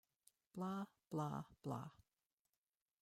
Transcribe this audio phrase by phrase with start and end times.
[0.55, 1.91] Blah, blah, blah.